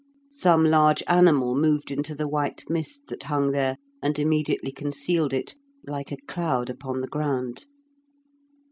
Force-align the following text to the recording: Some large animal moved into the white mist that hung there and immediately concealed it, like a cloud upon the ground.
Some 0.31 0.65
large 0.65 1.03
animal 1.05 1.55
moved 1.55 1.91
into 1.91 2.15
the 2.15 2.27
white 2.27 2.63
mist 2.67 3.05
that 3.09 3.21
hung 3.21 3.51
there 3.51 3.77
and 4.01 4.17
immediately 4.17 4.71
concealed 4.71 5.31
it, 5.31 5.53
like 5.85 6.11
a 6.11 6.17
cloud 6.25 6.71
upon 6.71 7.01
the 7.01 7.07
ground. 7.07 7.67